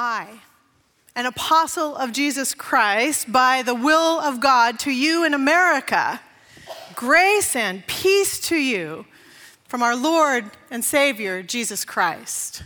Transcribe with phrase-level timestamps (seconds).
[0.00, 0.28] I,
[1.16, 6.20] an apostle of Jesus Christ, by the will of God, to you in America,
[6.94, 9.06] grace and peace to you
[9.66, 12.62] from our Lord and Savior, Jesus Christ.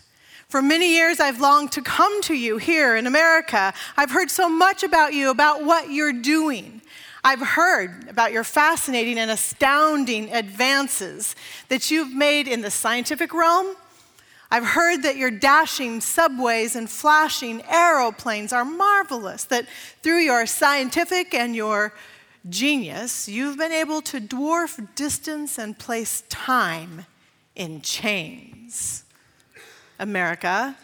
[0.46, 3.72] For many years, I've longed to come to you here in America.
[3.96, 6.82] I've heard so much about you, about what you're doing.
[7.24, 11.34] I've heard about your fascinating and astounding advances
[11.70, 13.74] that you've made in the scientific realm.
[14.52, 19.66] I've heard that your dashing subways and flashing aeroplanes are marvelous, that
[20.02, 21.94] through your scientific and your
[22.46, 27.06] genius, you've been able to dwarf distance and place time
[27.56, 29.04] in chains.
[29.98, 30.76] America.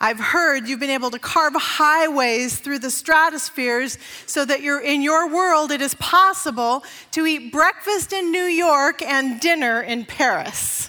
[0.00, 5.28] I've heard you've been able to carve highways through the stratospheres so that in your
[5.28, 10.88] world it is possible to eat breakfast in New York and dinner in Paris.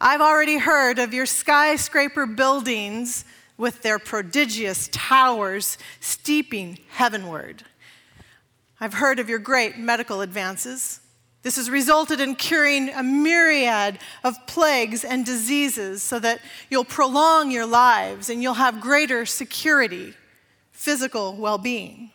[0.00, 3.24] I've already heard of your skyscraper buildings
[3.56, 7.62] with their prodigious towers steeping heavenward.
[8.78, 11.00] I've heard of your great medical advances.
[11.42, 17.50] This has resulted in curing a myriad of plagues and diseases so that you'll prolong
[17.50, 20.12] your lives and you'll have greater security,
[20.72, 22.10] physical well being.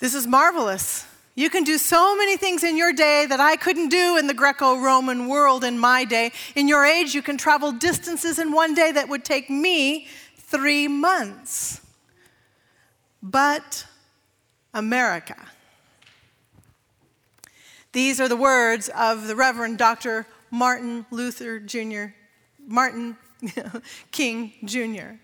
[0.00, 1.06] This is marvelous.
[1.38, 4.34] You can do so many things in your day that I couldn't do in the
[4.34, 6.32] Greco Roman world in my day.
[6.56, 10.88] In your age, you can travel distances in one day that would take me three
[10.88, 11.80] months.
[13.22, 13.86] But
[14.74, 15.36] America
[17.92, 20.26] these are the words of the Reverend Dr.
[20.50, 22.06] Martin Luther Jr.,
[22.66, 23.16] Martin
[24.10, 25.14] King Jr.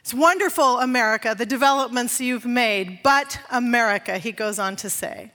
[0.00, 5.32] It's wonderful, America, the developments you've made, but America, he goes on to say.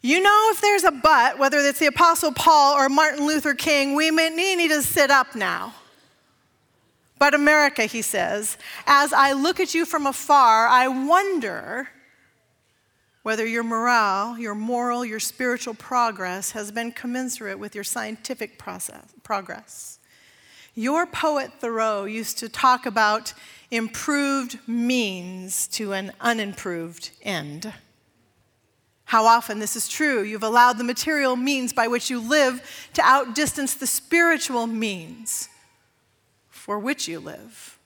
[0.00, 3.94] You know, if there's a but, whether it's the Apostle Paul or Martin Luther King,
[3.94, 5.74] we may need to sit up now.
[7.18, 11.88] But America, he says, as I look at you from afar, I wonder
[13.24, 19.04] whether your morale, your moral, your spiritual progress has been commensurate with your scientific process,
[19.24, 19.98] progress.
[20.76, 23.34] Your poet Thoreau used to talk about
[23.72, 27.72] improved means to an unimproved end.
[29.08, 30.22] How often this is true.
[30.22, 32.60] You've allowed the material means by which you live
[32.92, 35.48] to outdistance the spiritual means
[36.50, 37.78] for which you live.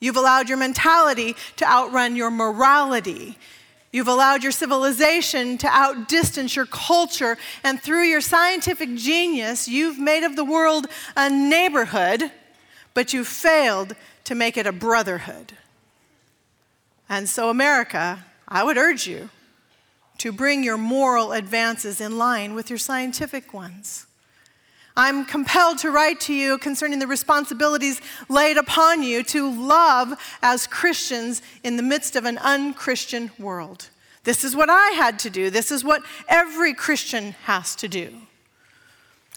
[0.00, 3.36] You've allowed your mentality to outrun your morality.
[3.92, 10.24] You've allowed your civilization to outdistance your culture, and through your scientific genius, you've made
[10.24, 12.32] of the world a neighborhood,
[12.94, 15.52] but you failed to make it a brotherhood.
[17.06, 19.28] And so, America, I would urge you
[20.20, 24.06] to bring your moral advances in line with your scientific ones.
[24.94, 30.66] I'm compelled to write to you concerning the responsibilities laid upon you to love as
[30.66, 33.88] Christians in the midst of an unchristian world.
[34.24, 35.48] This is what I had to do.
[35.48, 38.14] This is what every Christian has to do.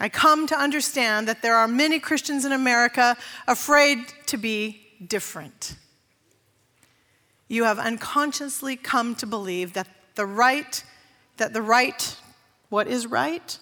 [0.01, 3.15] I come to understand that there are many Christians in America
[3.47, 5.77] afraid to be different.
[7.47, 10.83] You have unconsciously come to believe that the right,
[11.37, 12.17] that the right,
[12.69, 13.57] what is right,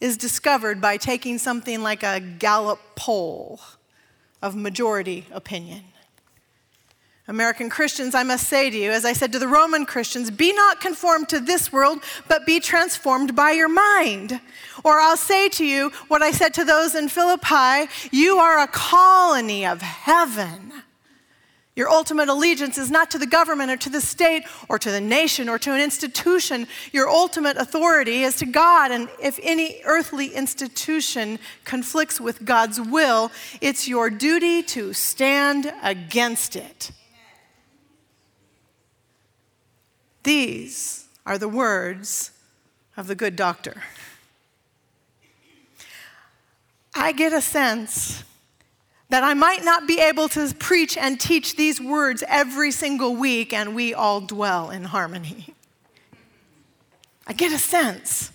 [0.00, 3.60] is discovered by taking something like a Gallup poll
[4.40, 5.84] of majority opinion.
[7.28, 10.52] American Christians, I must say to you, as I said to the Roman Christians, be
[10.52, 14.40] not conformed to this world, but be transformed by your mind.
[14.82, 18.66] Or I'll say to you what I said to those in Philippi you are a
[18.66, 20.72] colony of heaven.
[21.74, 25.00] Your ultimate allegiance is not to the government or to the state or to the
[25.00, 26.66] nation or to an institution.
[26.92, 28.90] Your ultimate authority is to God.
[28.90, 33.32] And if any earthly institution conflicts with God's will,
[33.62, 36.90] it's your duty to stand against it.
[40.24, 42.32] These are the words
[42.98, 43.82] of the good doctor.
[46.94, 48.24] I get a sense
[49.12, 53.52] that I might not be able to preach and teach these words every single week
[53.52, 55.54] and we all dwell in harmony.
[57.26, 58.32] I get a sense.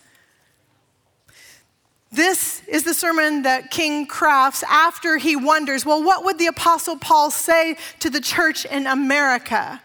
[2.12, 6.95] This is the sermon that King crafts after he wonders well, what would the Apostle
[6.95, 9.81] Paul say to the church in America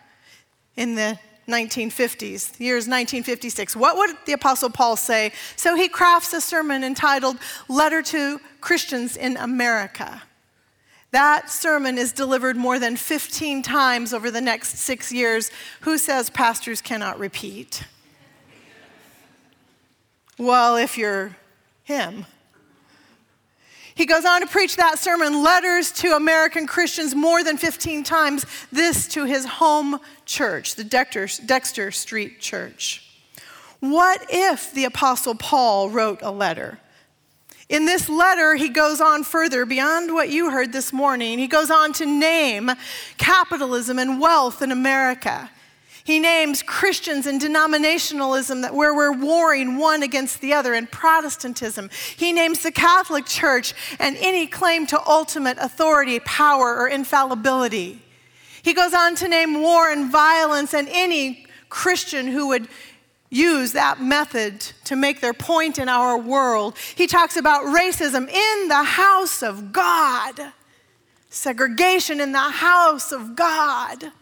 [0.76, 1.18] in the
[1.48, 3.74] 1950s, years 1956?
[3.76, 5.32] What would the Apostle Paul say?
[5.56, 7.38] So he crafts a sermon entitled
[7.70, 10.22] Letter to Christians in America.
[11.12, 15.50] That sermon is delivered more than 15 times over the next six years.
[15.82, 17.84] Who says pastors cannot repeat?
[20.38, 21.36] Well, if you're
[21.84, 22.24] him.
[23.94, 28.46] He goes on to preach that sermon, letters to American Christians, more than 15 times,
[28.72, 33.06] this to his home church, the Dexter, Dexter Street Church.
[33.80, 36.78] What if the Apostle Paul wrote a letter?
[37.72, 41.38] In this letter, he goes on further beyond what you heard this morning.
[41.38, 42.70] He goes on to name
[43.16, 45.50] capitalism and wealth in America.
[46.04, 51.88] He names Christians and denominationalism that where we're warring one against the other and Protestantism.
[52.14, 58.02] He names the Catholic Church and any claim to ultimate authority, power, or infallibility.
[58.62, 62.68] He goes on to name war and violence and any Christian who would
[63.32, 66.76] use that method to make their point in our world.
[66.94, 70.52] He talks about racism in the house of God,
[71.30, 74.12] segregation in the house of God.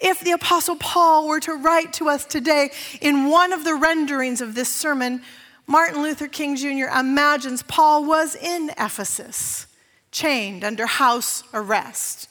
[0.00, 2.70] If the Apostle Paul were to write to us today
[3.00, 5.22] in one of the renderings of this sermon,
[5.68, 6.88] Martin Luther King Jr.
[6.98, 9.68] imagines Paul was in Ephesus,
[10.10, 12.28] chained under house arrest,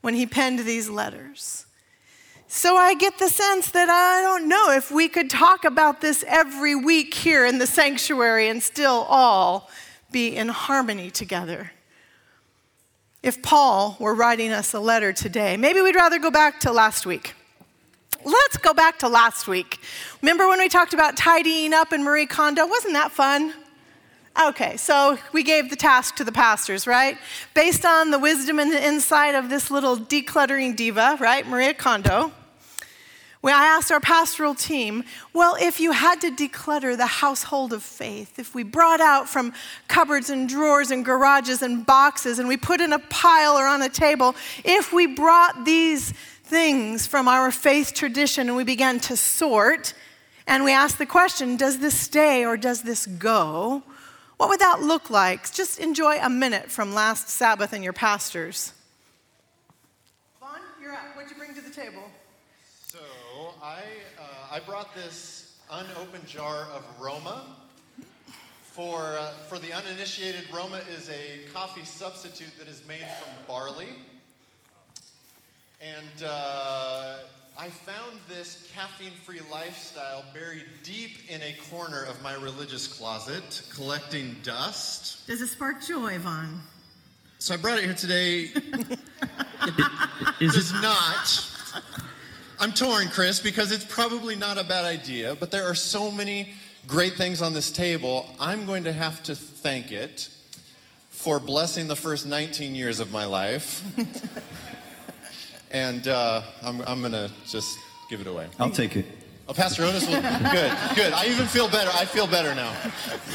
[0.00, 1.66] when he penned these letters.
[2.50, 6.24] So I get the sense that I don't know if we could talk about this
[6.26, 9.68] every week here in the sanctuary and still all
[10.10, 11.72] be in harmony together
[13.22, 15.58] if Paul were writing us a letter today.
[15.58, 17.34] Maybe we'd rather go back to last week.
[18.24, 19.78] Let's go back to last week.
[20.22, 22.66] Remember when we talked about tidying up in Marie Kondo?
[22.66, 23.52] Wasn't that fun?
[24.42, 27.18] Okay, so we gave the task to the pastors, right?
[27.52, 32.32] Based on the wisdom and the insight of this little decluttering diva, right, Maria Kondo.
[33.40, 37.84] When I asked our pastoral team, well, if you had to declutter the household of
[37.84, 39.52] faith, if we brought out from
[39.86, 43.80] cupboards and drawers and garages and boxes and we put in a pile or on
[43.80, 46.12] a table, if we brought these
[46.42, 49.94] things from our faith tradition and we began to sort,
[50.48, 53.84] and we asked the question, does this stay or does this go?
[54.38, 55.52] What would that look like?
[55.52, 58.72] Just enjoy a minute from last Sabbath and your pastors.
[60.40, 61.14] Vaughn, you're up.
[61.14, 62.02] What'd you bring to the table?
[63.68, 63.82] I,
[64.18, 67.44] uh, I brought this unopened jar of Roma.
[68.62, 73.88] For, uh, for the uninitiated, Roma is a coffee substitute that is made from barley.
[75.82, 77.18] And uh,
[77.58, 83.68] I found this caffeine free lifestyle buried deep in a corner of my religious closet,
[83.74, 85.26] collecting dust.
[85.26, 86.62] Does it spark joy, Vaughn?
[87.38, 88.44] So I brought it here today.
[90.40, 91.57] it does not.
[92.60, 96.54] I'm torn, Chris, because it's probably not a bad idea, but there are so many
[96.88, 98.26] great things on this table.
[98.40, 100.28] I'm going to have to thank it
[101.08, 103.84] for blessing the first 19 years of my life.
[105.70, 107.78] and uh, I'm, I'm going to just
[108.10, 108.48] give it away.
[108.58, 109.06] I'll take it.
[109.48, 110.20] Oh, Pastor Otis will.
[110.20, 111.12] good, good.
[111.12, 111.90] I even feel better.
[111.94, 112.74] I feel better now.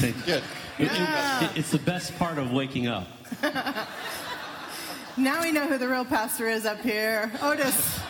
[0.01, 0.43] Good.
[0.79, 3.07] It, it, it's the best part of waking up.
[5.17, 7.31] now we know who the real pastor is up here.
[7.41, 8.01] Otis.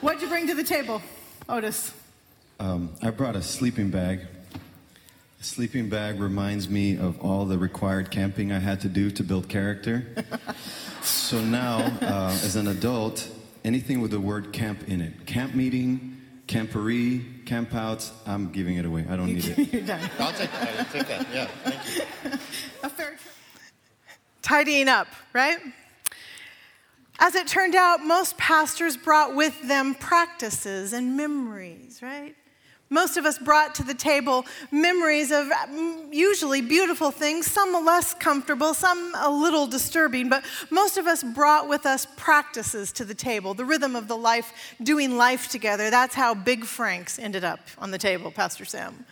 [0.00, 1.02] What'd you bring to the table,
[1.48, 1.92] Otis?
[2.60, 4.20] Um, I brought a sleeping bag.
[5.40, 9.24] A sleeping bag reminds me of all the required camping I had to do to
[9.24, 10.06] build character.
[11.02, 13.28] so now, uh, as an adult,
[13.64, 16.16] anything with the word camp in it camp meeting,
[16.46, 19.04] camporee, campouts, I'm giving it away.
[19.08, 19.58] I don't need it.
[19.72, 20.10] You're done.
[20.20, 20.78] I'll take that.
[20.78, 21.26] I'll take that.
[21.34, 22.32] Yeah, thank you.
[22.84, 23.18] A fair
[24.42, 25.58] Tidying up, right?
[27.18, 32.36] As it turned out, most pastors brought with them practices and memories, right?
[32.90, 38.14] Most of us brought to the table memories of mm, usually beautiful things, some less
[38.14, 43.14] comfortable, some a little disturbing, but most of us brought with us practices to the
[43.14, 45.90] table, the rhythm of the life, doing life together.
[45.90, 49.04] That's how Big Frank's ended up on the table, Pastor Sam.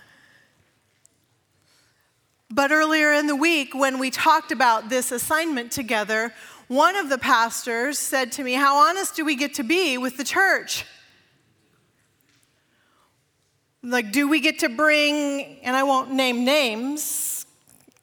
[2.48, 6.32] But earlier in the week, when we talked about this assignment together,
[6.68, 10.16] one of the pastors said to me, How honest do we get to be with
[10.16, 10.84] the church?
[13.82, 17.46] Like, do we get to bring, and I won't name names,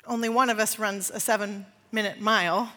[0.07, 2.71] only one of us runs a seven minute mile.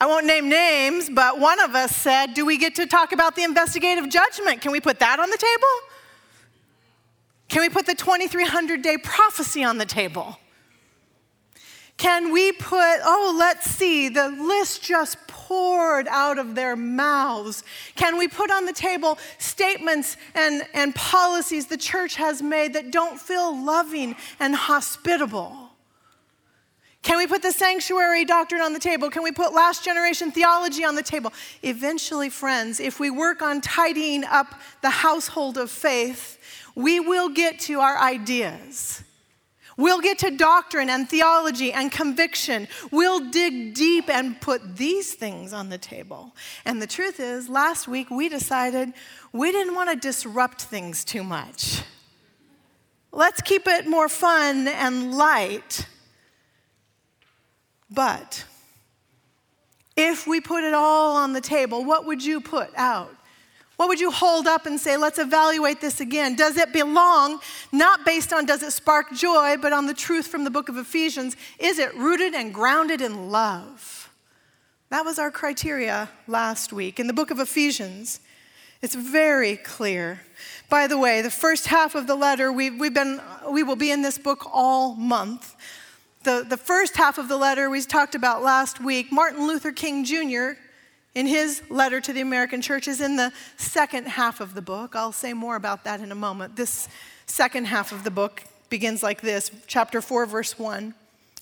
[0.00, 3.34] I won't name names, but one of us said, Do we get to talk about
[3.34, 4.60] the investigative judgment?
[4.60, 5.68] Can we put that on the table?
[7.48, 10.38] Can we put the 2300 day prophecy on the table?
[11.98, 17.64] Can we put, oh, let's see, the list just poured out of their mouths?
[17.96, 22.92] Can we put on the table statements and, and policies the church has made that
[22.92, 25.70] don't feel loving and hospitable?
[27.02, 29.10] Can we put the sanctuary doctrine on the table?
[29.10, 31.32] Can we put last generation theology on the table?
[31.62, 36.38] Eventually, friends, if we work on tidying up the household of faith,
[36.76, 39.02] we will get to our ideas.
[39.78, 42.66] We'll get to doctrine and theology and conviction.
[42.90, 46.34] We'll dig deep and put these things on the table.
[46.64, 48.92] And the truth is, last week we decided
[49.32, 51.80] we didn't want to disrupt things too much.
[53.12, 55.86] Let's keep it more fun and light.
[57.88, 58.44] But
[59.96, 63.14] if we put it all on the table, what would you put out?
[63.78, 66.34] What would you hold up and say, let's evaluate this again?
[66.34, 67.38] Does it belong,
[67.70, 70.76] not based on does it spark joy, but on the truth from the book of
[70.76, 71.36] Ephesians?
[71.60, 74.12] Is it rooted and grounded in love?
[74.90, 76.98] That was our criteria last week.
[76.98, 78.18] In the book of Ephesians,
[78.82, 80.22] it's very clear.
[80.68, 83.92] By the way, the first half of the letter, we, we've been, we will be
[83.92, 85.54] in this book all month.
[86.24, 90.04] The, the first half of the letter we talked about last week, Martin Luther King
[90.04, 90.58] Jr
[91.14, 94.94] in his letter to the American church is in the second half of the book.
[94.94, 96.56] I'll say more about that in a moment.
[96.56, 96.88] This
[97.26, 100.94] second half of the book begins like this chapter 4, verse 1.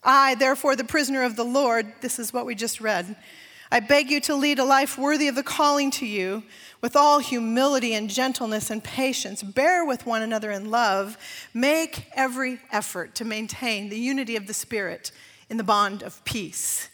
[0.04, 3.16] I, therefore, the prisoner of the Lord, this is what we just read.
[3.70, 6.44] I beg you to lead a life worthy of the calling to you
[6.80, 9.42] with all humility and gentleness and patience.
[9.42, 11.18] Bear with one another in love.
[11.52, 15.10] Make every effort to maintain the unity of the Spirit
[15.50, 16.88] in the bond of peace.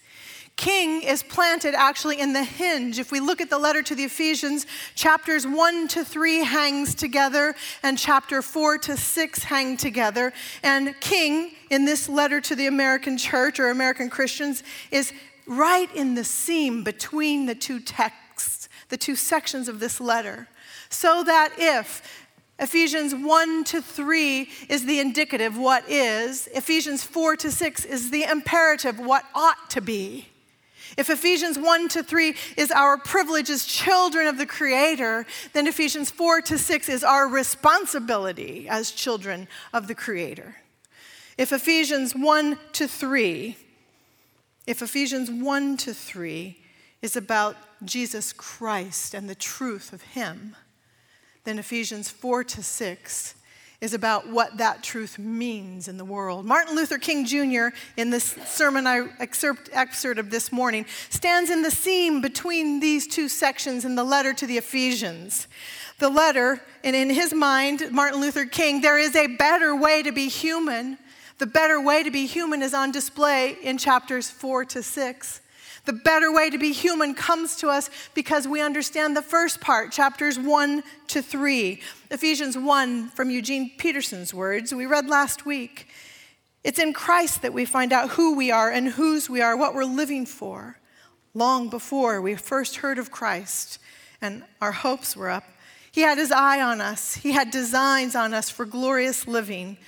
[0.56, 2.99] King is planted actually in the hinge.
[2.99, 7.54] If we look at the letter to the Ephesians, chapters 1 to 3 hangs together,
[7.82, 10.32] and chapter 4 to 6 hang together.
[10.62, 15.12] And King, in this letter to the American church or American Christians, is
[15.47, 20.49] right in the seam between the two texts, the two sections of this letter.
[20.90, 22.26] So that if
[22.59, 26.47] Ephesians 1 to 3 is the indicative, what is.
[26.54, 30.28] Ephesians 4 to 6 is the imperative, what ought to be.
[30.96, 36.11] If Ephesians 1 to 3 is our privilege as children of the Creator, then Ephesians
[36.11, 40.56] 4 to 6 is our responsibility as children of the Creator.
[41.38, 43.56] If Ephesians 1 to 3,
[44.66, 46.58] if Ephesians 1 to 3
[47.00, 50.56] is about Jesus Christ and the truth of Him,
[51.44, 53.34] then Ephesians 4 to 6
[53.82, 56.46] is about what that truth means in the world.
[56.46, 61.62] Martin Luther King Jr., in this sermon I excerpt, excerpt of this morning, stands in
[61.62, 65.48] the seam between these two sections in the letter to the Ephesians.
[65.98, 70.12] The letter, and in his mind, Martin Luther King, there is a better way to
[70.12, 70.96] be human.
[71.38, 75.40] The better way to be human is on display in chapters four to six.
[75.84, 79.90] The better way to be human comes to us because we understand the first part,
[79.90, 81.80] chapters 1 to 3.
[82.10, 85.88] Ephesians 1 from Eugene Peterson's words, we read last week.
[86.62, 89.74] It's in Christ that we find out who we are and whose we are, what
[89.74, 90.78] we're living for.
[91.34, 93.80] Long before we first heard of Christ
[94.20, 95.44] and our hopes were up,
[95.90, 99.78] He had His eye on us, He had designs on us for glorious living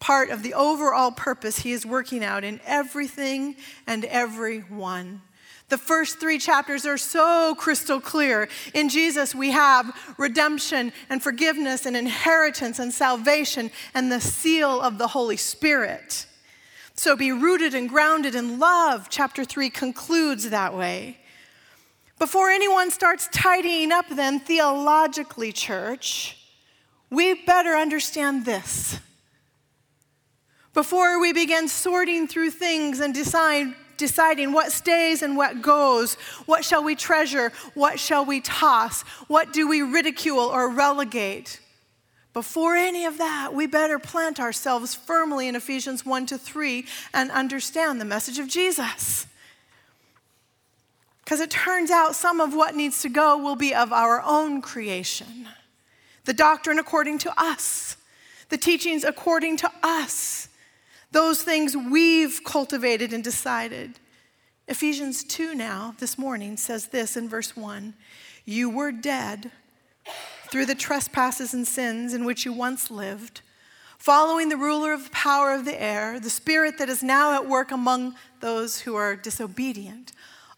[0.00, 3.54] part of the overall purpose he is working out in everything
[3.86, 5.22] and everyone.
[5.72, 8.50] The first three chapters are so crystal clear.
[8.74, 14.98] In Jesus, we have redemption and forgiveness and inheritance and salvation and the seal of
[14.98, 16.26] the Holy Spirit.
[16.92, 19.06] So be rooted and grounded in love.
[19.08, 21.16] Chapter 3 concludes that way.
[22.18, 26.36] Before anyone starts tidying up, then, theologically, church,
[27.08, 29.00] we better understand this.
[30.74, 36.14] Before we begin sorting through things and decide deciding what stays and what goes.
[36.46, 37.52] What shall we treasure?
[37.74, 39.02] What shall we toss?
[39.28, 41.60] What do we ridicule or relegate?
[42.32, 47.30] Before any of that, we better plant ourselves firmly in Ephesians 1 to 3 and
[47.30, 49.26] understand the message of Jesus.
[51.24, 54.62] Because it turns out some of what needs to go will be of our own
[54.62, 55.46] creation.
[56.24, 57.96] The doctrine according to us,
[58.48, 60.48] the teachings according to us
[61.12, 63.98] those things we've cultivated and decided.
[64.66, 67.94] Ephesians 2 now, this morning, says this in verse 1
[68.44, 69.50] You were dead
[70.50, 73.42] through the trespasses and sins in which you once lived,
[73.98, 77.48] following the ruler of the power of the air, the spirit that is now at
[77.48, 80.12] work among those who are disobedient.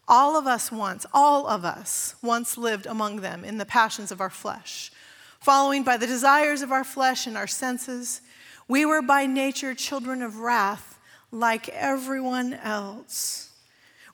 [0.07, 4.21] All of us once, all of us once lived among them in the passions of
[4.21, 4.93] our flesh,
[5.41, 8.21] following by the desires of our flesh and our senses
[8.69, 10.99] we were by nature children of wrath
[11.31, 13.51] like everyone else.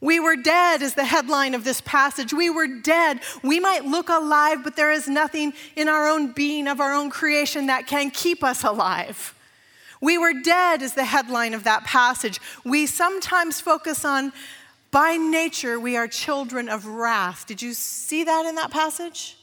[0.01, 2.33] We were dead, is the headline of this passage.
[2.33, 3.21] We were dead.
[3.43, 7.11] We might look alive, but there is nothing in our own being, of our own
[7.11, 9.35] creation, that can keep us alive.
[10.01, 12.41] We were dead, is the headline of that passage.
[12.65, 14.33] We sometimes focus on,
[14.91, 17.47] by nature, we are children of wrath.
[17.47, 19.37] Did you see that in that passage?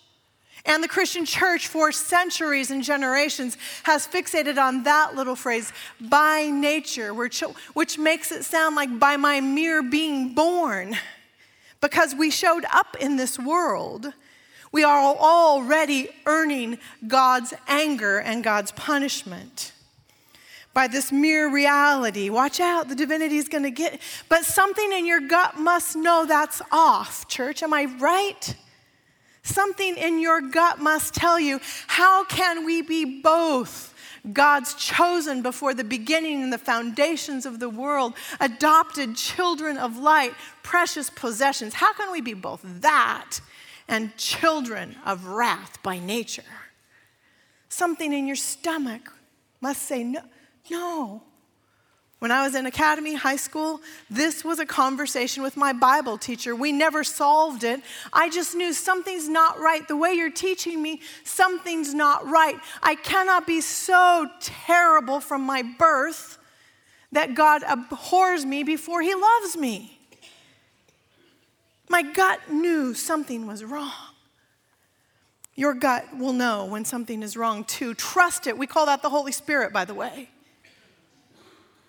[0.67, 6.51] And the Christian church, for centuries and generations, has fixated on that little phrase, by
[6.51, 10.95] nature, which makes it sound like by my mere being born.
[11.79, 14.11] Because we showed up in this world,
[14.71, 19.71] we are already earning God's anger and God's punishment
[20.73, 22.29] by this mere reality.
[22.29, 24.01] Watch out, the divinity is going to get.
[24.27, 27.63] But something in your gut must know that's off, church.
[27.63, 28.55] Am I right?
[29.47, 33.93] Something in your gut must tell you how can we be both?
[34.33, 40.33] God's chosen before the beginning and the foundations of the world, adopted children of light,
[40.63, 41.73] precious possessions.
[41.73, 43.39] How can we be both that
[43.87, 46.43] and children of wrath by nature?
[47.69, 49.13] Something in your stomach
[49.61, 50.21] must say, no,
[50.69, 51.23] no.
[52.19, 56.55] When I was in academy, high school, this was a conversation with my Bible teacher.
[56.55, 57.81] We never solved it.
[58.11, 59.87] I just knew something's not right.
[59.87, 62.57] The way you're teaching me, something's not right.
[62.81, 66.39] I cannot be so terrible from my birth
[67.11, 69.99] that God abhors me before he loves me.
[71.89, 73.91] My gut knew something was wrong.
[75.55, 77.93] Your gut will know when something is wrong too.
[77.93, 78.57] Trust it.
[78.57, 80.29] We call that the Holy Spirit, by the way.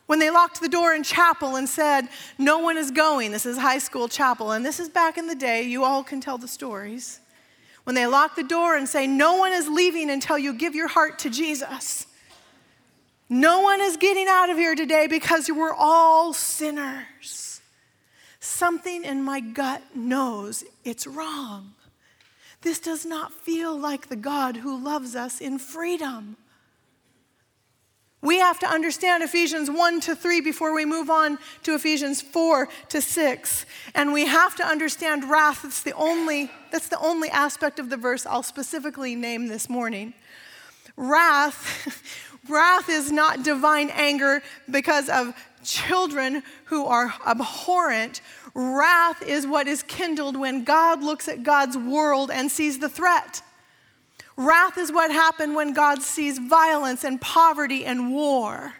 [0.09, 3.59] When they locked the door in chapel and said, No one is going, this is
[3.59, 6.49] high school chapel, and this is back in the day, you all can tell the
[6.49, 7.21] stories.
[7.85, 10.89] When they lock the door and say, No one is leaving until you give your
[10.89, 12.07] heart to Jesus.
[13.29, 17.61] No one is getting out of here today because we're all sinners.
[18.41, 21.75] Something in my gut knows it's wrong.
[22.63, 26.39] This does not feel like the God who loves us in freedom.
[28.21, 32.69] We have to understand Ephesians 1 to 3 before we move on to Ephesians 4
[32.89, 33.67] to 6.
[33.95, 35.63] And we have to understand wrath.
[35.63, 40.15] That's the only, that's the only aspect of the verse I'll specifically name this morning.
[40.97, 42.03] Wrath,
[42.49, 45.33] wrath is not divine anger because of
[45.63, 48.21] children who are abhorrent.
[48.53, 53.43] Wrath is what is kindled when God looks at God's world and sees the threat.
[54.39, 58.75] Wrath is what happens when God sees violence and poverty and war.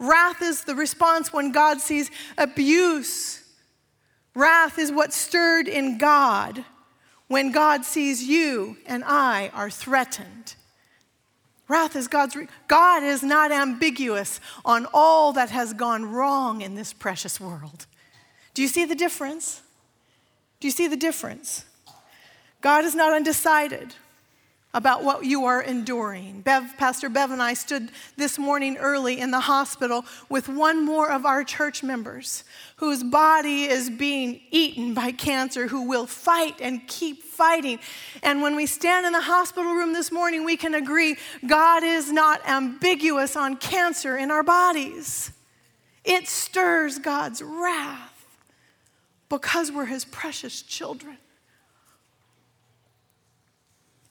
[0.00, 3.44] Wrath is the response when God sees abuse.
[4.34, 6.64] Wrath is what stirred in God
[7.28, 10.56] when God sees you and I are threatened.
[11.68, 12.34] Wrath is God's.
[12.34, 17.86] Re- God is not ambiguous on all that has gone wrong in this precious world.
[18.54, 19.62] Do you see the difference?
[20.58, 21.64] Do you see the difference?
[22.60, 23.94] God is not undecided
[24.76, 26.42] about what you are enduring.
[26.42, 31.10] Bev, Pastor Bev and I stood this morning early in the hospital with one more
[31.10, 32.44] of our church members
[32.76, 37.78] whose body is being eaten by cancer, who will fight and keep fighting.
[38.22, 42.12] And when we stand in the hospital room this morning, we can agree God is
[42.12, 45.32] not ambiguous on cancer in our bodies.
[46.04, 48.26] It stirs God's wrath
[49.30, 51.16] because we're his precious children.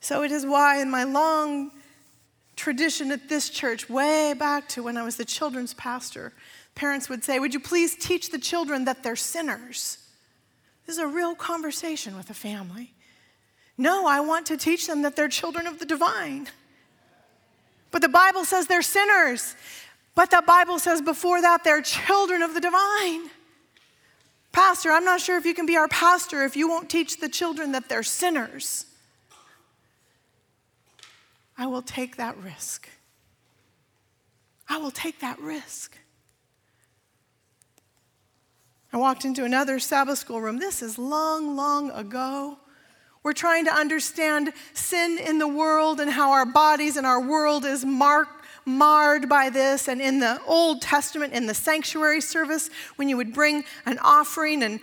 [0.05, 1.71] So it is why, in my long
[2.55, 6.31] tradition at this church, way back to when I was the children's pastor,
[6.75, 9.97] parents would say, Would you please teach the children that they're sinners?
[10.85, 12.93] This is a real conversation with a family.
[13.79, 16.49] No, I want to teach them that they're children of the divine.
[17.89, 19.55] But the Bible says they're sinners.
[20.13, 23.31] But the Bible says before that they're children of the divine.
[24.51, 27.27] Pastor, I'm not sure if you can be our pastor if you won't teach the
[27.27, 28.85] children that they're sinners.
[31.57, 32.89] I will take that risk.
[34.67, 35.97] I will take that risk.
[38.91, 40.57] I walked into another Sabbath school room.
[40.57, 42.57] This is long, long ago.
[43.23, 47.65] We're trying to understand sin in the world and how our bodies and our world
[47.65, 49.87] is marked, marred by this.
[49.87, 54.63] And in the Old Testament, in the sanctuary service, when you would bring an offering
[54.63, 54.79] and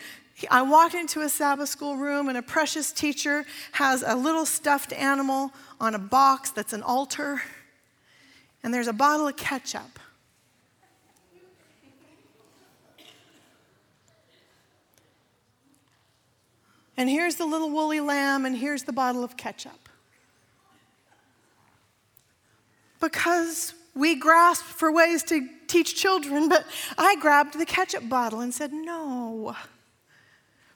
[0.51, 4.93] I walked into a Sabbath school room, and a precious teacher has a little stuffed
[4.93, 5.53] animal
[5.83, 7.43] on a box that's an altar,
[8.63, 9.99] and there's a bottle of ketchup.
[16.97, 19.89] And here's the little woolly lamb, and here's the bottle of ketchup.
[23.01, 26.65] Because we grasp for ways to teach children, but
[26.97, 29.57] I grabbed the ketchup bottle and said, No.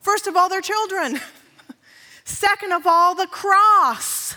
[0.01, 1.21] First of all, they're children.
[2.25, 4.37] Second of all, the cross.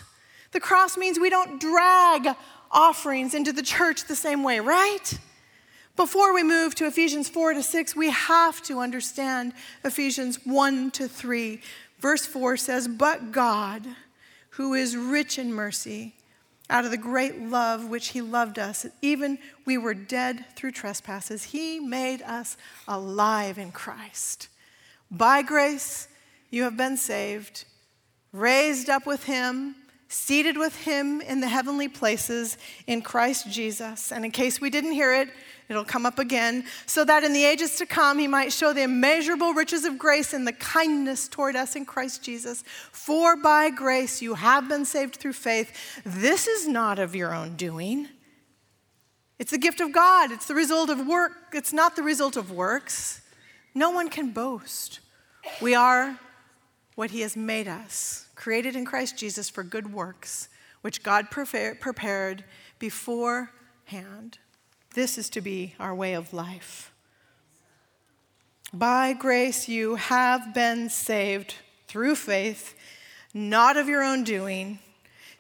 [0.52, 2.36] The cross means we don't drag
[2.72, 5.20] offerings into the church the same way, right?
[5.96, 11.08] Before we move to Ephesians 4 to 6, we have to understand Ephesians 1 to
[11.08, 11.62] 3.
[12.00, 13.86] Verse 4 says, But God,
[14.52, 16.16] who is rich in mercy,
[16.70, 21.46] out of the great love which he loved us, even we were dead through trespasses,
[21.46, 22.56] he made us
[22.88, 24.48] alive in Christ.
[25.12, 26.08] By grace,
[26.50, 27.66] you have been saved,
[28.32, 29.76] raised up with him
[30.10, 34.12] seated with him in the heavenly places in Christ Jesus.
[34.12, 35.30] And in case we didn't hear it,
[35.69, 38.82] it'll come up again, so that in the ages to come he might show the
[38.82, 42.63] immeasurable riches of grace and the kindness toward us in Christ Jesus.
[42.91, 46.02] For by grace you have been saved through faith.
[46.04, 48.08] This is not of your own doing.
[49.38, 50.32] It's the gift of God.
[50.32, 51.34] It's the result of work.
[51.54, 53.22] It's not the result of works.
[53.76, 55.02] No one can boast.
[55.62, 56.19] We are
[56.95, 60.47] what he has made us created in Christ Jesus for good works,
[60.80, 62.45] which God prepared
[62.80, 64.38] beforehand.
[64.95, 66.93] This is to be our way of life.
[68.71, 71.56] By grace you have been saved
[71.88, 72.75] through faith,
[73.34, 74.80] not of your own doing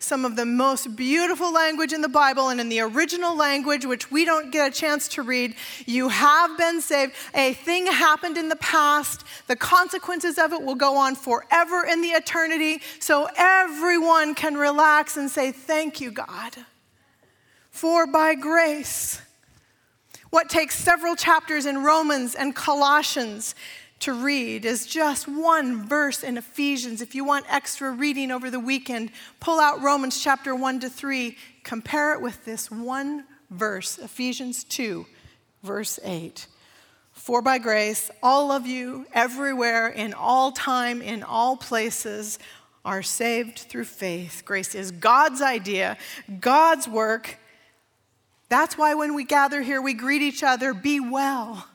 [0.01, 4.09] some of the most beautiful language in the Bible and in the original language, which
[4.09, 5.55] we don't get a chance to read.
[5.85, 7.13] You have been saved.
[7.35, 9.25] A thing happened in the past.
[9.47, 12.81] The consequences of it will go on forever in the eternity.
[12.99, 16.55] So everyone can relax and say, Thank you, God.
[17.69, 19.21] For by grace,
[20.29, 23.53] what takes several chapters in Romans and Colossians
[23.99, 27.01] to read is just one verse in Ephesians.
[27.01, 31.35] If you want extra reading over the weekend, pull out Romans chapter 1 to 3,
[31.63, 35.05] compare it with this one verse, Ephesians 2,
[35.63, 36.47] verse 8.
[37.11, 42.39] For by grace, all of you, everywhere, in all time, in all places,
[42.85, 44.43] are saved through faith.
[44.45, 45.97] Grace is God's idea,
[46.39, 47.37] God's work.
[48.47, 51.67] That's why when we gather here, we greet each other, be well.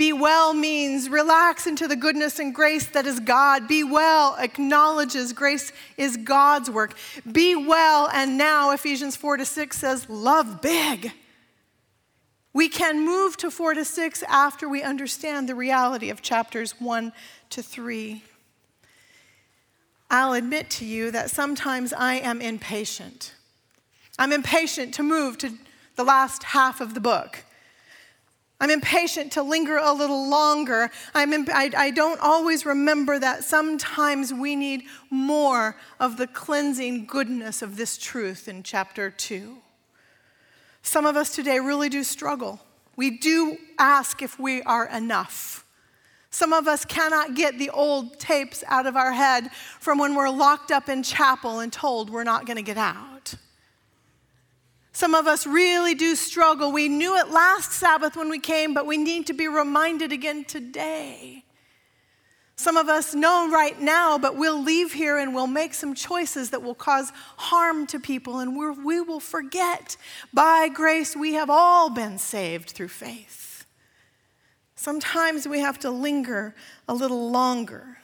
[0.00, 3.68] Be well means relax into the goodness and grace that is God.
[3.68, 6.94] Be well acknowledges grace is God's work.
[7.30, 11.12] Be well, and now Ephesians 4 to 6 says, love big.
[12.54, 17.12] We can move to 4 to 6 after we understand the reality of chapters 1
[17.50, 18.24] to 3.
[20.10, 23.34] I'll admit to you that sometimes I am impatient.
[24.18, 25.52] I'm impatient to move to
[25.96, 27.44] the last half of the book.
[28.60, 30.90] I'm impatient to linger a little longer.
[31.14, 37.62] I'm I, I don't always remember that sometimes we need more of the cleansing goodness
[37.62, 39.56] of this truth in chapter 2.
[40.82, 42.60] Some of us today really do struggle.
[42.96, 45.64] We do ask if we are enough.
[46.30, 50.28] Some of us cannot get the old tapes out of our head from when we're
[50.28, 53.19] locked up in chapel and told we're not going to get out.
[54.92, 56.72] Some of us really do struggle.
[56.72, 60.44] We knew it last Sabbath when we came, but we need to be reminded again
[60.44, 61.44] today.
[62.56, 66.50] Some of us know right now, but we'll leave here and we'll make some choices
[66.50, 69.96] that will cause harm to people, and we we will forget.
[70.34, 73.64] By grace, we have all been saved through faith.
[74.74, 76.54] Sometimes we have to linger
[76.86, 77.98] a little longer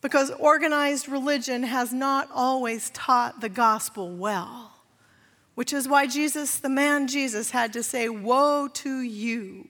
[0.00, 4.71] because organized religion has not always taught the gospel well
[5.54, 9.68] which is why Jesus, the man Jesus, had to say, Woe to you.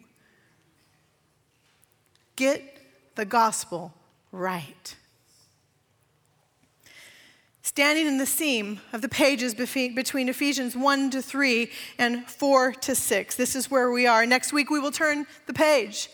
[2.36, 2.78] Get
[3.14, 3.92] the gospel
[4.30, 4.96] right.
[7.62, 12.94] Standing in the seam of the pages between Ephesians 1 to 3 and 4 to
[12.94, 13.36] 6.
[13.36, 14.26] This is where we are.
[14.26, 16.10] Next week, we will turn the page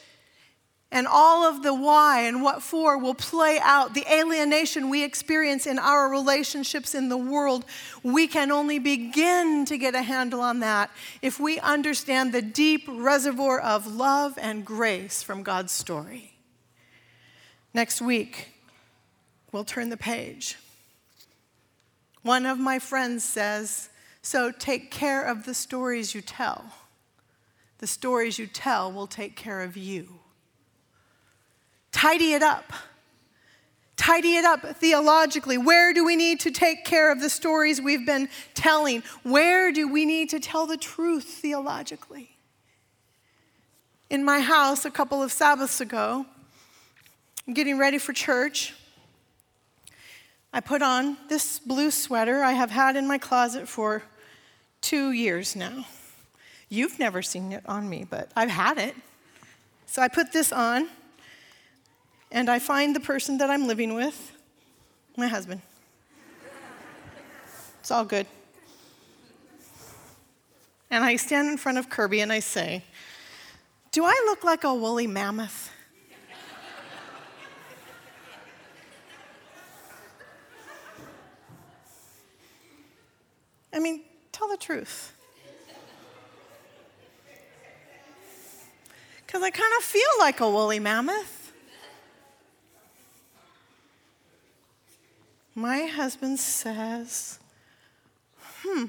[0.91, 3.93] and all of the why and what for will play out.
[3.93, 7.67] The alienation we experience in our relationships in the world,
[8.03, 12.85] we can only begin to get a handle on that if we understand the deep
[12.89, 16.33] reservoir of love and grace from God's story.
[17.75, 18.49] Next week,
[19.53, 20.57] we'll turn the page.
[22.23, 23.91] One of my friends says,
[24.23, 26.65] So take care of the stories you tell.
[27.77, 30.19] The stories you tell will take care of you.
[31.99, 32.73] Tidy it up.
[33.97, 35.59] Tidy it up theologically.
[35.59, 39.03] Where do we need to take care of the stories we've been telling?
[39.25, 42.37] Where do we need to tell the truth theologically?
[44.11, 46.25] In my house a couple of Sabbaths ago,
[47.49, 48.75] I'm getting ready for church,
[50.53, 54.05] I put on this blue sweater I have had in my closet for
[54.83, 55.85] two years now.
[56.69, 58.95] You've never seen it on me, but I've had it.
[59.87, 60.91] So I put this on
[62.31, 64.33] and I find the person that I'm living with,
[65.17, 65.63] my husband.
[67.81, 68.27] It's all good.
[70.91, 72.85] And I stand in front of Kirby and I say,
[73.93, 75.71] Do I look like a woolly mammoth?
[83.73, 85.13] I mean, tell the truth.
[89.27, 91.53] Because I kind of feel like a woolly mammoth.
[95.55, 97.39] My husband says,
[98.63, 98.87] hmm.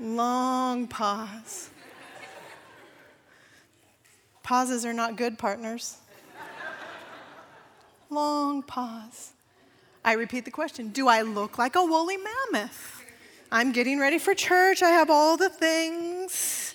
[0.00, 1.70] Long pause.
[4.42, 5.98] Pauses are not good partners.
[8.10, 9.30] Long pause.
[10.04, 13.04] I repeat the question Do I look like a woolly mammoth?
[13.52, 14.82] I'm getting ready for church.
[14.82, 16.74] I have all the things.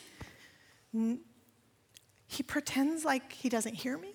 [2.38, 4.14] He pretends like he doesn't hear me.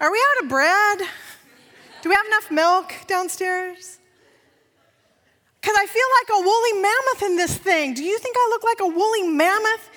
[0.00, 1.00] Are we out of bread?
[2.00, 3.98] Do we have enough milk downstairs?
[5.60, 7.92] Because I feel like a woolly mammoth in this thing.
[7.92, 9.90] Do you think I look like a woolly mammoth?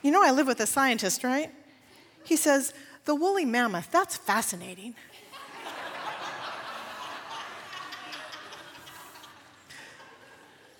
[0.00, 1.52] You know, I live with a scientist, right?
[2.24, 2.72] He says,
[3.04, 4.94] The woolly mammoth, that's fascinating.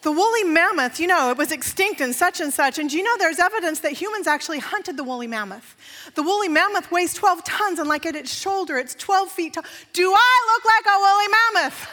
[0.05, 2.79] The woolly mammoth, you know, it was extinct and such and such.
[2.79, 5.77] And you know there's evidence that humans actually hunted the woolly mammoth?
[6.15, 9.65] The woolly mammoth weighs 12 tons, and like at its shoulder, it's 12 feet tall.
[9.95, 11.89] Do I look like a woolly mammoth?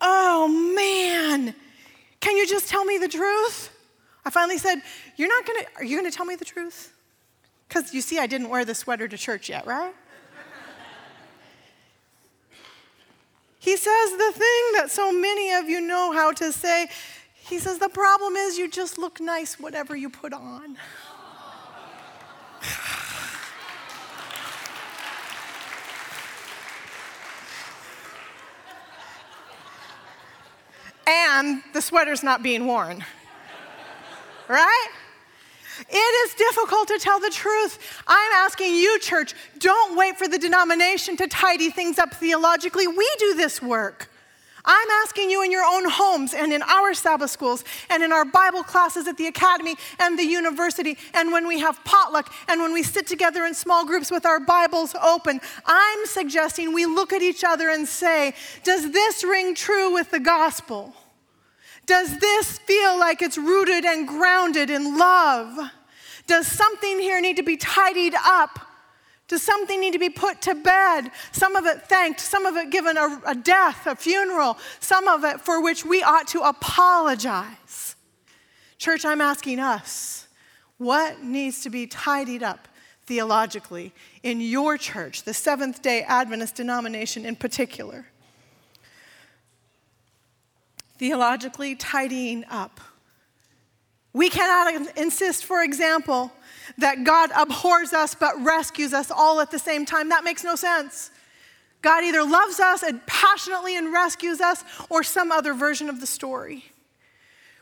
[0.00, 1.54] Oh man,
[2.20, 3.70] can you just tell me the truth?
[4.24, 4.80] I finally said,
[5.16, 6.94] You're not gonna, are you gonna tell me the truth?
[7.68, 9.94] Because you see, I didn't wear the sweater to church yet, right?
[13.64, 16.86] He says the thing that so many of you know how to say.
[17.32, 20.76] He says, The problem is you just look nice whatever you put on.
[31.06, 33.02] and the sweater's not being worn.
[34.46, 34.88] right?
[35.88, 38.02] It is difficult to tell the truth.
[38.06, 42.86] I'm asking you, church, don't wait for the denomination to tidy things up theologically.
[42.86, 44.10] We do this work.
[44.64, 48.24] I'm asking you in your own homes and in our Sabbath schools and in our
[48.24, 52.72] Bible classes at the academy and the university and when we have potluck and when
[52.72, 55.40] we sit together in small groups with our Bibles open.
[55.66, 58.32] I'm suggesting we look at each other and say,
[58.62, 60.94] Does this ring true with the gospel?
[61.86, 65.70] Does this feel like it's rooted and grounded in love?
[66.26, 68.58] Does something here need to be tidied up?
[69.26, 71.10] Does something need to be put to bed?
[71.32, 75.24] Some of it thanked, some of it given a, a, death, a funeral, some of
[75.24, 77.96] it for which we ought to apologize.
[78.78, 80.28] Church, I'm asking us
[80.76, 82.68] what needs to be tidied up
[83.06, 83.92] theologically
[84.22, 88.06] in your church, the Seventh day Adventist denomination in particular?
[90.98, 92.80] Theologically tidying up.
[94.12, 96.32] We cannot insist, for example,
[96.78, 100.08] that God abhors us but rescues us all at the same time.
[100.08, 101.10] That makes no sense.
[101.82, 106.06] God either loves us and passionately and rescues us or some other version of the
[106.06, 106.64] story.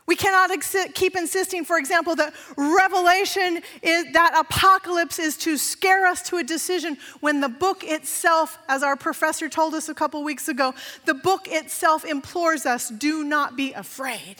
[0.05, 0.51] We cannot
[0.93, 6.43] keep insisting, for example, that revelation is that apocalypse is to scare us to a
[6.43, 10.73] decision when the book itself, as our professor told us a couple weeks ago,
[11.05, 14.37] the book itself implores us do not be afraid.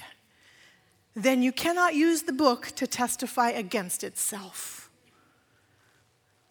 [1.15, 4.82] Then you cannot use the book to testify against itself.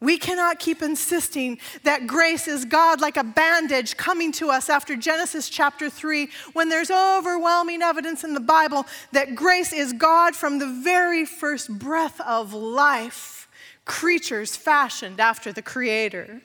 [0.03, 4.97] We cannot keep insisting that grace is God like a bandage coming to us after
[4.97, 10.59] Genesis chapter 3 when there's overwhelming evidence in the Bible that grace is God from
[10.59, 13.49] the very first breath of life,
[13.85, 16.43] creatures fashioned after the Creator.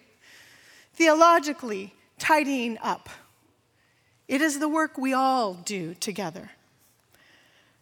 [0.94, 3.10] Theologically, tidying up.
[4.28, 6.52] It is the work we all do together.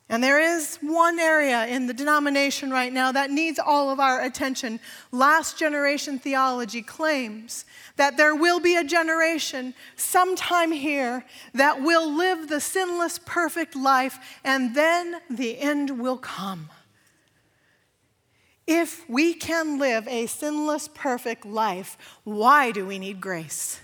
[0.07, 4.21] And there is one area in the denomination right now that needs all of our
[4.21, 4.79] attention.
[5.11, 7.65] Last generation theology claims
[7.95, 14.19] that there will be a generation sometime here that will live the sinless, perfect life,
[14.43, 16.69] and then the end will come.
[18.67, 23.79] If we can live a sinless, perfect life, why do we need grace?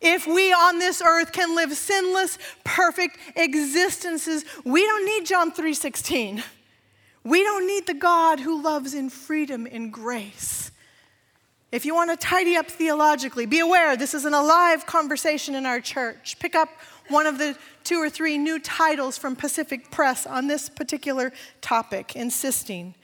[0.00, 6.42] If we on this earth can live sinless, perfect existences, we don't need John 3:16.
[7.22, 10.70] We don't need the God who loves in freedom and grace.
[11.72, 15.66] If you want to tidy up theologically, be aware this is an alive conversation in
[15.66, 16.38] our church.
[16.38, 16.68] Pick up
[17.08, 22.14] one of the two or three new titles from Pacific Press on this particular topic,
[22.14, 22.94] insisting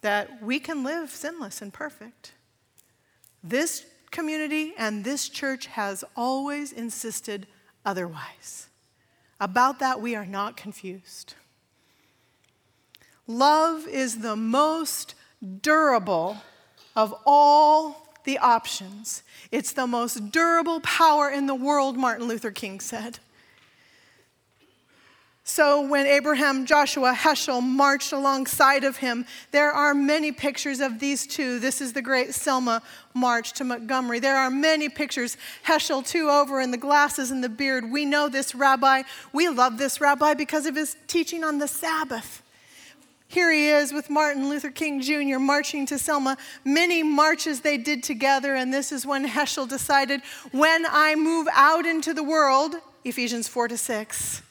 [0.00, 2.32] that we can live sinless and perfect.
[3.42, 7.46] This community and this church has always insisted
[7.84, 8.68] otherwise.
[9.40, 11.34] About that, we are not confused.
[13.26, 15.14] Love is the most
[15.62, 16.38] durable
[16.94, 19.22] of all the options.
[19.50, 23.18] It's the most durable power in the world, Martin Luther King said.
[25.48, 31.24] So when Abraham Joshua Heschel marched alongside of him, there are many pictures of these
[31.24, 31.60] two.
[31.60, 32.82] This is the great Selma
[33.14, 34.18] march to Montgomery.
[34.18, 35.36] There are many pictures.
[35.64, 37.92] Heschel, too, over in the glasses and the beard.
[37.92, 39.04] We know this rabbi.
[39.32, 42.42] We love this rabbi because of his teaching on the Sabbath.
[43.28, 45.38] Here he is with Martin Luther King Jr.
[45.38, 46.38] marching to Selma.
[46.64, 51.86] Many marches they did together, and this is when Heschel decided when I move out
[51.86, 54.42] into the world, Ephesians 4 to 6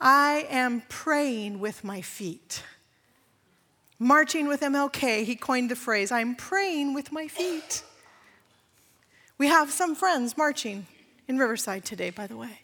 [0.00, 2.62] I am praying with my feet.
[3.98, 7.82] Marching with MLK, he coined the phrase, I'm praying with my feet.
[9.38, 10.86] We have some friends marching
[11.28, 12.60] in Riverside today, by the way.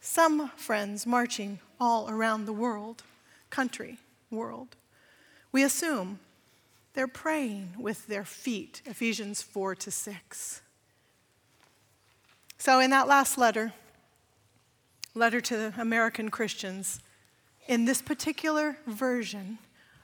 [0.00, 3.02] Some friends marching all around the world,
[3.50, 3.98] country,
[4.30, 4.76] world.
[5.50, 6.20] We assume
[6.94, 10.62] they're praying with their feet, Ephesians 4 to 6.
[12.58, 13.72] So, in that last letter,
[15.14, 17.00] letter to the American Christians,
[17.66, 19.58] in this particular version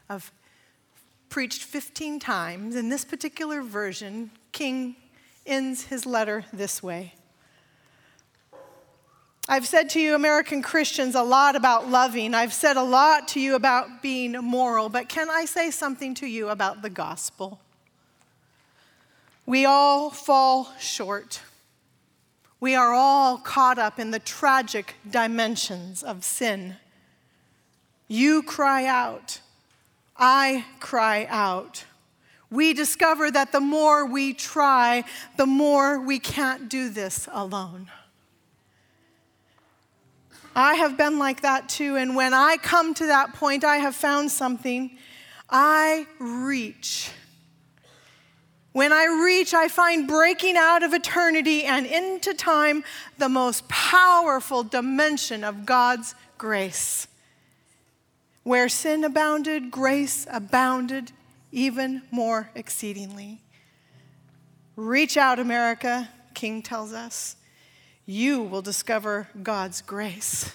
[0.08, 0.32] of
[1.28, 4.96] preached 15 times, in this particular version, King
[5.46, 7.14] ends his letter this way.
[9.50, 12.34] I've said to you, American Christians, a lot about loving.
[12.34, 16.26] I've said a lot to you about being moral, but can I say something to
[16.26, 17.58] you about the gospel?
[19.46, 21.40] We all fall short.
[22.60, 26.76] We are all caught up in the tragic dimensions of sin.
[28.08, 29.40] You cry out,
[30.16, 31.84] I cry out.
[32.50, 35.04] We discover that the more we try,
[35.36, 37.90] the more we can't do this alone.
[40.56, 43.94] I have been like that too, and when I come to that point, I have
[43.94, 44.98] found something.
[45.48, 47.10] I reach
[48.72, 52.84] when I reach, I find breaking out of eternity and into time
[53.16, 57.08] the most powerful dimension of God's grace.
[58.42, 61.12] Where sin abounded, grace abounded
[61.50, 63.40] even more exceedingly.
[64.76, 67.36] Reach out, America, King tells us.
[68.06, 70.54] You will discover God's grace.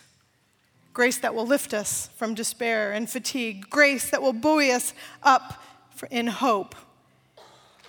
[0.94, 5.62] Grace that will lift us from despair and fatigue, grace that will buoy us up
[6.10, 6.76] in hope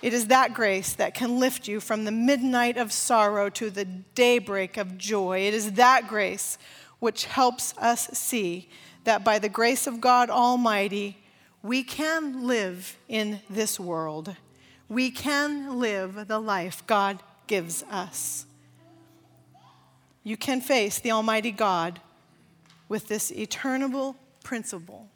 [0.01, 3.85] it is that grace that can lift you from the midnight of sorrow to the
[3.85, 5.39] daybreak of joy.
[5.47, 6.57] It is that grace
[6.99, 8.69] which helps us see
[9.03, 11.17] that by the grace of God Almighty,
[11.61, 14.35] we can live in this world.
[14.89, 18.45] We can live the life God gives us.
[20.23, 22.01] You can face the Almighty God
[22.89, 25.07] with this eternal principle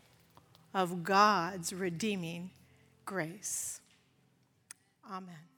[0.73, 2.51] of God's redeeming
[3.05, 3.81] grace.
[5.09, 5.48] Amen.